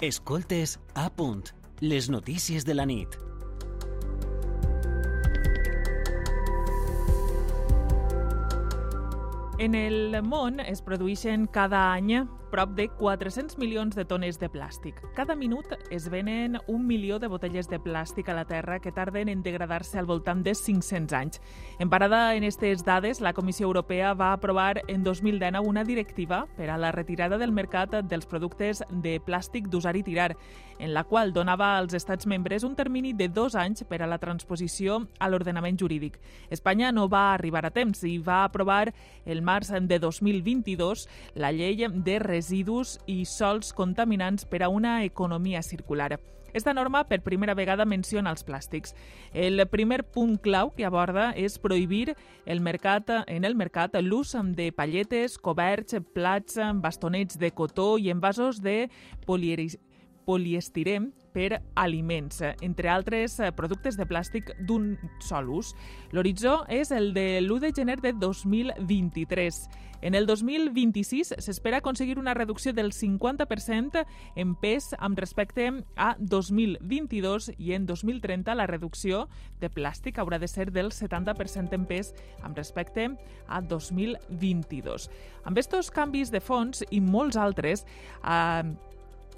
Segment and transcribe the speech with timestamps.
[0.00, 1.48] Escoltes a punt,
[1.80, 3.16] les notícies de la nit.
[9.58, 12.12] En el món es produeixen cada any
[12.50, 14.98] prop de 400 milions de tones de plàstic.
[15.14, 19.28] Cada minut es venen un milió de botelles de plàstic a la Terra que tarden
[19.28, 21.40] en degradar-se al voltant de 500 anys.
[21.78, 26.70] En parada en aquestes dades, la Comissió Europea va aprovar en 2019 una directiva per
[26.70, 30.34] a la retirada del mercat dels productes de plàstic d'usar i tirar,
[30.78, 34.18] en la qual donava als estats membres un termini de dos anys per a la
[34.18, 36.18] transposició a l'ordenament jurídic.
[36.50, 38.94] Espanya no va arribar a temps i va aprovar
[39.26, 45.62] el març de 2022 la llei de residus i sols contaminants per a una economia
[45.62, 46.18] circular.
[46.54, 48.94] Esta norma per primera vegada menciona els plàstics.
[49.34, 52.14] El primer punt clau que aborda és prohibir
[52.46, 58.62] el mercat, en el mercat l'ús de palletes, coberts, plats, bastonets de cotó i envasos
[58.62, 58.88] de
[59.26, 65.74] poliestirem per aliments, entre altres eh, productes de plàstic d'un sol ús.
[66.12, 69.68] L'horitzó és el de l'1 de gener de 2023.
[70.00, 74.04] En el 2026 s'espera aconseguir una reducció del 50%
[74.36, 79.26] en pes amb respecte a 2022 i en 2030 la reducció
[79.58, 82.12] de plàstic haurà de ser del 70% en pes
[82.46, 83.08] amb respecte
[83.48, 85.10] a 2022.
[85.44, 87.84] Amb estos canvis de fons i molts altres,
[88.22, 88.62] eh,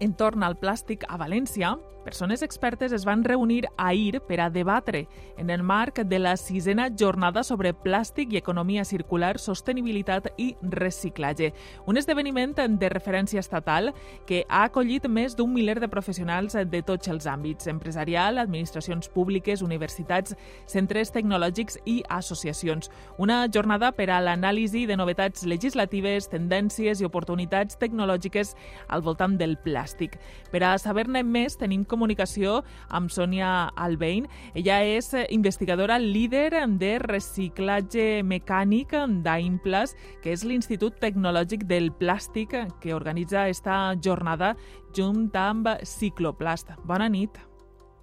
[0.00, 5.06] entorn al plàstic a València, persones expertes es van reunir ahir per a debatre
[5.38, 11.52] en el marc de la sisena jornada sobre plàstic i economia circular, sostenibilitat i reciclatge.
[11.86, 13.92] Un esdeveniment de referència estatal
[14.26, 19.62] que ha acollit més d'un miler de professionals de tots els àmbits, empresarial, administracions públiques,
[19.62, 20.34] universitats,
[20.66, 22.90] centres tecnològics i associacions.
[23.18, 28.54] Una jornada per a l'anàlisi de novetats legislatives, tendències i oportunitats tecnològiques
[28.88, 30.18] al voltant del plàstic.
[30.50, 34.26] Per a saber-ne més, tenim comunicació amb Sònia Albein.
[34.56, 39.94] Ella és investigadora líder de reciclatge mecànic d'Aimplas,
[40.24, 44.54] que és l'Institut Tecnològic del Plàstic que organitza esta jornada
[44.96, 46.72] junt amb Cicloplast.
[46.88, 47.38] Bona nit.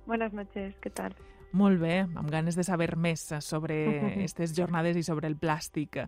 [0.05, 1.15] Buenas noches, ¿qué tal?
[1.51, 3.77] Molt bé, amb ganes de saber més sobre
[4.11, 6.03] aquestes jornades i sobre el plàstic.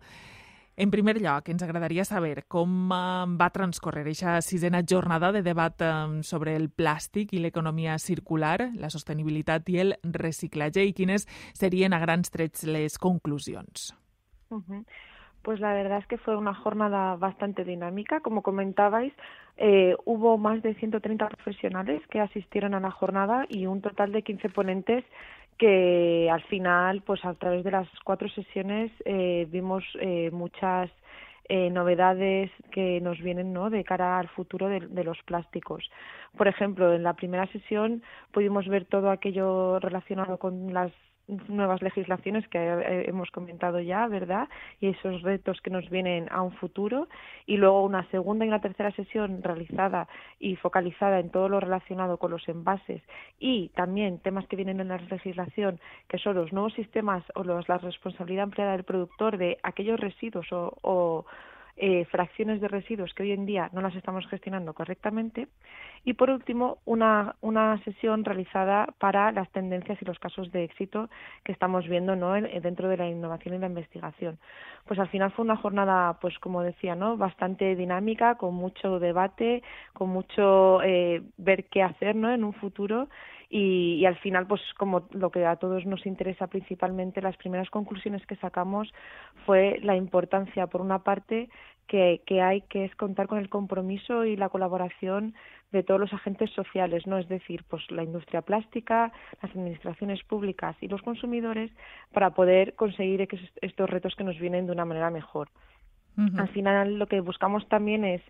[0.81, 5.83] En primer lloc, ens agradaria saber com va transcorrer aquesta sisena jornada de debat
[6.25, 11.99] sobre el plàstic i l'economia circular, la sostenibilitat i el reciclatge i quines serien a
[12.01, 13.91] grans trets les conclusions.
[15.43, 18.19] Pues la verdad es que fue una jornada bastante dinámica.
[18.21, 19.13] Como comentabais,
[19.57, 24.23] eh, hubo más de 130 profesionales que asistieron a la jornada y un total de
[24.23, 25.05] 15 ponentes
[25.61, 30.89] que al final, pues a través de las cuatro sesiones eh, vimos eh, muchas
[31.49, 33.69] eh, novedades que nos vienen ¿no?
[33.69, 35.87] de cara al futuro de, de, los plásticos.
[36.35, 38.01] Por ejemplo, en la primera sesión
[38.31, 40.91] pudimos ver todo aquello relacionado con las
[41.47, 44.47] nuevas legislaciones que eh, hemos comentado ya, ¿verdad?
[44.79, 47.07] Y esos retos que nos vienen a un futuro.
[47.45, 50.07] Y luego una segunda y una tercera sesión realizada
[50.39, 53.01] y focalizada en todo lo relacionado con los envases
[53.39, 57.67] y también temas que vienen en la legislación, que son los nuevos sistemas o los,
[57.69, 61.25] la responsabilidad ampliada del productor de aquellos residuos o, o
[61.77, 65.47] eh, fracciones de residuos que hoy en día no las estamos gestionando correctamente.
[66.03, 71.09] Y por último, una, una sesión realizada para las tendencias y los casos de éxito
[71.43, 72.33] que estamos viendo ¿no?
[72.33, 74.39] dentro de la innovación y la investigación.
[74.87, 77.17] Pues al final fue una jornada, pues como decía, ¿no?
[77.17, 79.61] bastante dinámica, con mucho debate,
[79.93, 82.31] con mucho eh, ver qué hacer ¿no?
[82.31, 83.07] en un futuro
[83.53, 87.69] y, y, al final, pues como lo que a todos nos interesa principalmente, las primeras
[87.69, 88.93] conclusiones que sacamos
[89.45, 91.49] fue la importancia, por una parte,
[91.85, 95.33] que, que hay que es contar con el compromiso y la colaboración
[95.73, 97.17] de todos los agentes sociales, ¿no?
[97.17, 99.11] Es decir, pues la industria plástica,
[99.41, 101.71] las administraciones públicas y los consumidores
[102.13, 103.27] para poder conseguir
[103.61, 105.49] estos retos que nos vienen de una manera mejor.
[106.17, 106.39] Uh -huh.
[106.39, 108.21] Al final lo que buscamos también es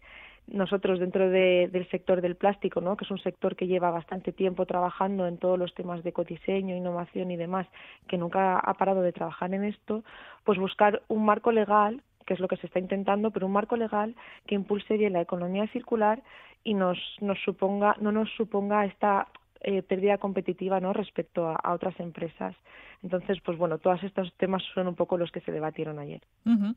[0.51, 2.97] nosotros dentro de, del sector del plástico, ¿no?
[2.97, 6.75] que es un sector que lleva bastante tiempo trabajando en todos los temas de ecodiseño,
[6.75, 7.67] innovación y demás,
[8.07, 10.03] que nunca ha parado de trabajar en esto,
[10.43, 13.75] pues buscar un marco legal que es lo que se está intentando, pero un marco
[13.75, 14.15] legal
[14.45, 16.21] que impulse bien la economía circular
[16.63, 19.27] y nos, nos suponga, no nos suponga esta
[19.61, 22.55] eh, pérdida competitiva no respecto a, a, otras empresas.
[23.03, 26.21] Entonces, pues bueno, todos estos temas son un poco los que se debatieron ayer.
[26.45, 26.75] Uh -huh.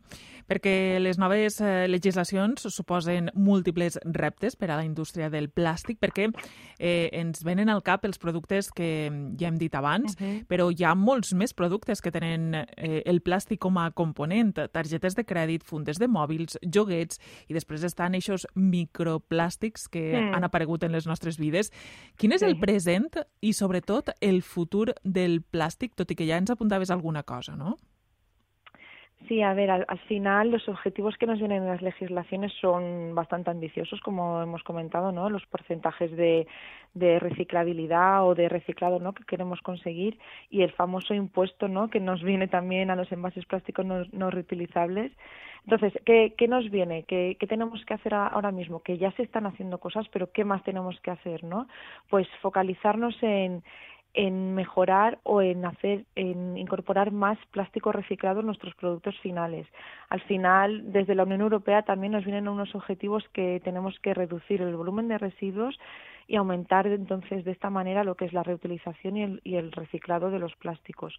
[0.49, 6.33] Perquè les noves eh, legislacions suposen múltiples reptes per a la indústria del plàstic, perquè
[6.79, 10.47] eh, ens venen al cap els productes que ja hem dit abans, uh -huh.
[10.47, 15.15] però hi ha molts més productes que tenen eh, el plàstic com a component, targetes
[15.15, 17.19] de crèdit, fundes de mòbils, joguets,
[17.49, 20.35] i després estan aquests microplàstics que mm.
[20.35, 21.71] han aparegut en les nostres vides.
[22.17, 22.47] Quin és sí.
[22.47, 23.11] el present
[23.41, 27.77] i, sobretot, el futur del plàstic, tot i que ja ens apuntaves alguna cosa, no?
[29.29, 33.15] Sí, a ver, al, al, final los objetivos que nos vienen en las legislaciones son
[33.15, 35.31] bastante ambiciosos, como hemos comentado, ¿no?
[35.31, 36.47] Los porcentajes de,
[36.93, 39.15] de reciclabilidad o de reciclado, ¿no?
[39.15, 40.19] Que queremos conseguir
[40.51, 41.89] y el famoso impuesto, ¿no?
[41.89, 45.11] Que nos viene también a los envases plásticos no, no reutilizables.
[45.65, 47.05] Entonces, ¿qué, qué nos viene?
[47.05, 48.83] ¿Qué, ¿Qué, tenemos que hacer ahora mismo?
[48.83, 51.67] Que ya se están haciendo cosas, pero ¿qué más tenemos que hacer, no?
[52.11, 53.63] Pues focalizarnos en
[54.15, 59.67] en mejorar o en hacer en incorporar más plástico reciclado en nuestros productos finales.
[60.09, 64.63] Al final, desde la Unión Europea también nos vienen unos objetivos que tenemos que reducir
[64.63, 65.79] el volumen de residuos
[66.29, 69.73] y aumentar entonces de esta manera lo que es la reutilización y el, y el
[69.73, 71.19] reciclado de los plásticos.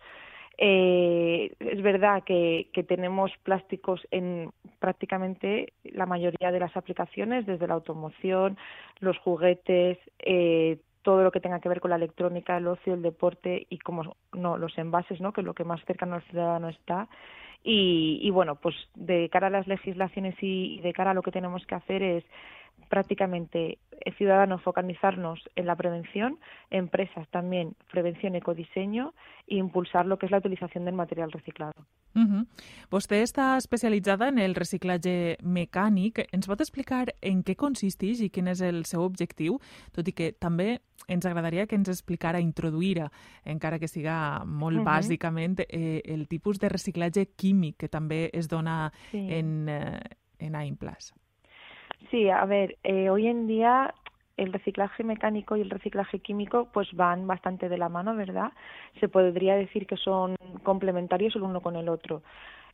[0.58, 7.68] Eh, es verdad que, que, tenemos plásticos en prácticamente la mayoría de las aplicaciones, desde
[7.68, 8.58] la automoción,
[9.02, 13.04] los juguetes, eh, todo lo que tenga que ver con la electrónica, el ocio, el
[13.04, 15.32] deporte y como no los envases, ¿no?
[15.32, 17.08] que es lo que más cercano al ciudadano está.
[17.64, 21.32] Y, y bueno, pues de cara a las legislaciones y, de cara a lo que
[21.32, 22.24] tenemos que hacer es
[22.90, 26.40] prácticamente el ciudadano focalizarnos en la prevención,
[26.72, 29.14] empresas también prevención ecodiseño
[29.48, 31.86] e impulsar lo que és la utilització del material reciclado.
[32.16, 32.46] Uh -huh.
[32.90, 36.26] Vostè està especialitzada en el reciclatge mecànic.
[36.32, 39.60] Ens pot explicar en què consisteix i quin és el seu objectiu?
[39.92, 43.12] Tot i que també ens agradaria que ens explicara, introduïra,
[43.44, 44.86] encara que siga molt uh -huh.
[44.86, 49.28] bàsicament, eh, el tipus de reciclatge químic que també es dona sí.
[49.30, 50.00] en, eh,
[50.40, 51.14] en AIMPLAS.
[52.10, 53.94] Sí, a ver, eh, hoy en día
[54.38, 58.52] el reciclaje mecánico y el reciclaje químico pues van bastante de la mano, ¿verdad?
[59.00, 62.22] Se podría decir que son complementarios el uno con el otro.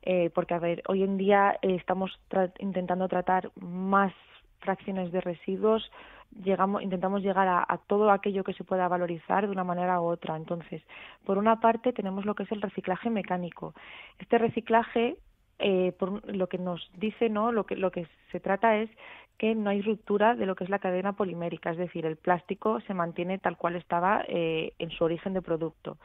[0.03, 4.13] Eh, porque, a ver, hoy en día eh, estamos tra intentando tratar más
[4.59, 5.91] fracciones de residuos,
[6.43, 10.05] llegamos, intentamos llegar a, a, todo aquello que se pueda valorizar de una manera u
[10.05, 10.35] otra.
[10.35, 10.81] Entonces,
[11.23, 13.75] por una parte tenemos lo que es el reciclaje mecánico.
[14.17, 15.17] Este reciclaje
[15.63, 17.51] eh, por lo que nos dice, ¿no?
[17.51, 18.89] Lo que, lo que se trata es
[19.41, 22.79] que no hay ruptura de lo que es la cadena polimérica, es decir, el plástico
[22.81, 25.97] se mantiene tal cual estaba eh, en su origen de producto.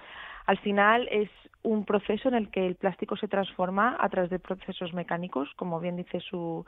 [0.47, 1.29] Al final es
[1.63, 5.81] un proceso en el que el plástico se transforma a través de procesos mecánicos, como
[5.81, 6.65] bien dice su,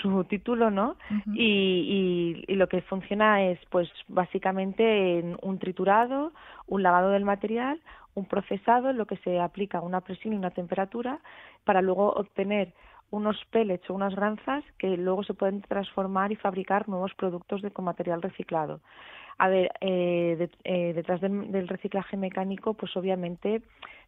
[0.00, 0.96] su título, ¿no?
[1.08, 1.36] Uh -huh.
[1.36, 6.32] y, y, y, lo que funciona es, pues, básicamente en un triturado,
[6.66, 7.78] un lavado del material,
[8.14, 11.20] un procesado en lo que se aplica una presión y una temperatura
[11.62, 12.72] para luego obtener
[13.12, 17.70] unos pellets o unas granzas que luego se pueden transformar y fabricar nuevos productos de,
[17.70, 18.80] con material reciclado.
[19.38, 23.62] A ver, eh, de, eh, detrás del reciclaje mecánico, pues obviamente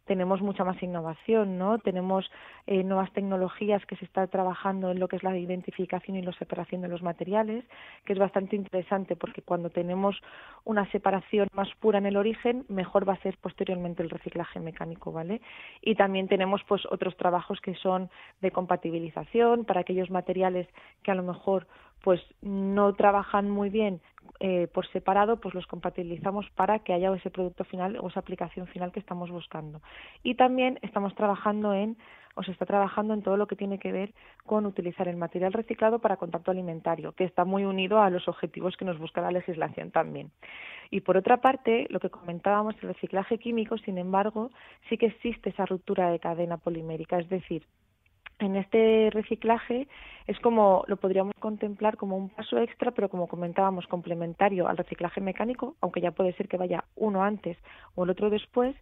[0.05, 1.79] tenemos mucha más innovación, ¿no?
[1.79, 2.29] Tenemos
[2.67, 6.31] eh, nuevas tecnologías que se está trabajando en lo que es la identificación y la
[6.33, 7.65] separación de los materiales,
[8.05, 10.21] que es bastante interesante porque cuando tenemos
[10.63, 15.11] una separación más pura en el origen, mejor va a ser posteriormente el reciclaje mecánico,
[15.11, 15.41] ¿vale?
[15.81, 18.09] Y también tenemos pues otros trabajos que son
[18.41, 20.67] de compatibilización para aquellos materiales
[21.03, 21.67] que a lo mejor
[22.03, 23.99] pues no trabajan muy bien
[24.39, 28.67] eh, por separado, pues los compatibilizamos para que haya ese producto final o esa aplicación
[28.67, 29.81] final que estamos buscando.
[30.23, 31.97] Y también estamos trabajando en,
[32.35, 34.13] o se está trabajando en todo lo que tiene que ver
[34.45, 38.75] con utilizar el material reciclado para contacto alimentario, que está muy unido a los objetivos
[38.75, 40.31] que nos busca la legislación también.
[40.91, 44.51] Y por otra parte, lo que comentábamos, el reciclaje químico, sin embargo,
[44.89, 47.63] sí que existe esa ruptura de cadena polimérica, es decir,
[48.39, 49.87] en este reciclaje
[50.27, 55.21] es como lo podríamos contemplar como un paso extra, pero como comentábamos, complementario al reciclaje
[55.21, 57.57] mecánico, aunque ya puede ser que vaya uno antes
[57.95, 58.75] o el otro después,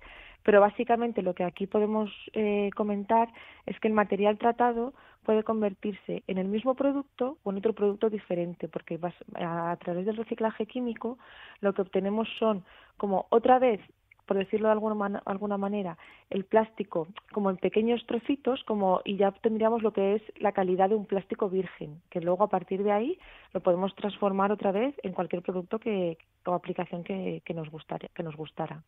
[0.43, 3.29] pero básicamente lo que aquí podemos eh, comentar
[3.65, 4.93] es que el material tratado
[5.23, 8.99] puede convertirse en el mismo producto o en otro producto diferente, porque
[9.35, 11.17] a, través del reciclaje químico
[11.61, 12.63] lo que obtenemos son
[12.97, 13.79] como otra vez
[14.25, 15.97] por decirlo de alguna, man alguna manera,
[16.29, 20.89] el plástico como en pequeños trocitos como y ya tendríamos lo que es la calidad
[20.89, 23.19] de un plástico virgen, que luego a partir de ahí
[23.53, 28.09] lo podemos transformar otra vez en cualquier producto que, o aplicación que, que, nos, gustara,
[28.13, 28.83] que nos gustara.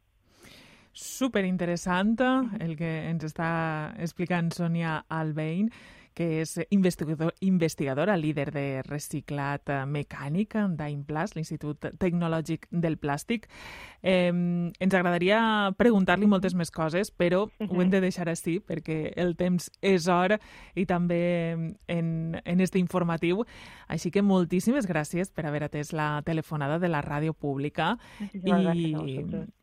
[0.96, 2.16] Super interessant
[2.64, 3.50] el que ens està
[4.00, 5.68] explicant Sònia Albein
[6.16, 13.50] que és investigador, investigadora líder de reciclat mecànic d'Implast, l'Institut Tecnològic del Plàstic.
[14.02, 15.40] Eh, ens agradaria
[15.78, 20.40] preguntar-li moltes més coses, però ho hem de deixar així perquè el temps és hora
[20.76, 21.22] i també
[21.88, 23.44] en, en este informatiu.
[23.92, 27.98] Així que moltíssimes gràcies per haver atès la telefonada de la ràdio pública
[28.34, 28.96] i,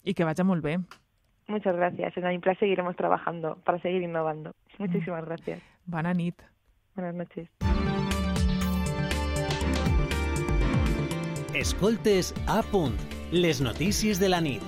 [0.04, 0.86] y que vaya muy bien.
[1.48, 2.16] Muchas gracias.
[2.16, 4.52] En Impla seguiremos trabajando para seguir innovando.
[4.78, 5.71] Muchísimas gracias.
[5.86, 6.34] Buenas nit.
[6.94, 7.48] Buenas noches.
[11.54, 12.96] Escoltes a punt.
[13.30, 14.62] Les notícies de la nit.